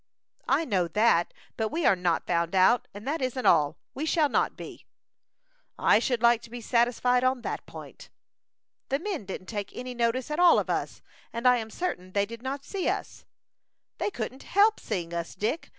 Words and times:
"I 0.47 0.65
know 0.65 0.87
that, 0.87 1.31
but 1.57 1.67
we 1.69 1.85
are 1.85 1.95
not 1.95 2.25
found 2.25 2.55
out; 2.55 2.87
and 2.91 3.07
that 3.07 3.21
isn't 3.21 3.45
all 3.45 3.77
we 3.93 4.07
shall 4.07 4.29
not 4.29 4.57
be." 4.57 4.87
"I 5.77 5.99
should 5.99 6.23
like 6.23 6.41
to 6.41 6.49
be 6.49 6.59
satisfied 6.59 7.23
on 7.23 7.43
that 7.43 7.67
point." 7.67 8.09
"The 8.89 8.97
men 8.97 9.25
didn't 9.27 9.45
take 9.45 9.69
any 9.75 9.93
notice 9.93 10.31
at 10.31 10.39
all 10.39 10.57
of 10.57 10.71
us, 10.71 11.03
and 11.31 11.47
I 11.47 11.57
am 11.57 11.69
certain 11.69 12.13
they 12.13 12.25
did 12.25 12.41
not 12.41 12.65
see 12.65 12.89
us." 12.89 13.25
"They 13.99 14.09
couldn't 14.09 14.41
help 14.41 14.79
seeing 14.79 15.13
us, 15.13 15.35
Dick. 15.35 15.69